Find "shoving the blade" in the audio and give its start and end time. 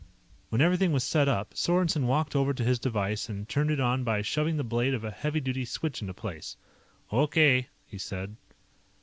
4.23-4.95